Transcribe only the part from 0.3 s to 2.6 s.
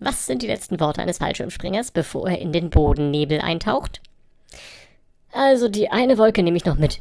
die letzten Worte eines Fallschirmspringers, bevor er in